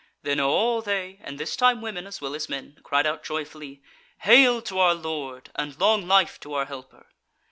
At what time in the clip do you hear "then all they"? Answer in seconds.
0.23-1.19